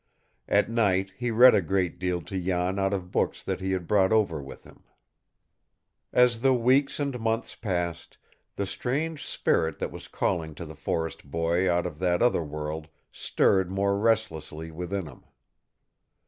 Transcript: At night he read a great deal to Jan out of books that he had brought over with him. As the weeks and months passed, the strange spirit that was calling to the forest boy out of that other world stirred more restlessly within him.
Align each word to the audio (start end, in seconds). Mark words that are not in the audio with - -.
At 0.47 0.67
night 0.67 1.11
he 1.15 1.29
read 1.29 1.53
a 1.53 1.61
great 1.61 1.99
deal 1.99 2.23
to 2.23 2.41
Jan 2.41 2.79
out 2.79 2.91
of 2.91 3.11
books 3.11 3.43
that 3.43 3.61
he 3.61 3.71
had 3.73 3.85
brought 3.85 4.11
over 4.11 4.41
with 4.41 4.63
him. 4.63 4.83
As 6.11 6.39
the 6.41 6.55
weeks 6.55 6.99
and 6.99 7.19
months 7.19 7.53
passed, 7.55 8.17
the 8.55 8.65
strange 8.65 9.23
spirit 9.23 9.77
that 9.77 9.91
was 9.91 10.07
calling 10.07 10.55
to 10.55 10.65
the 10.65 10.73
forest 10.73 11.29
boy 11.29 11.71
out 11.71 11.85
of 11.85 11.99
that 11.99 12.23
other 12.23 12.41
world 12.43 12.87
stirred 13.11 13.69
more 13.69 13.95
restlessly 13.95 14.71
within 14.71 15.05
him. 15.05 15.23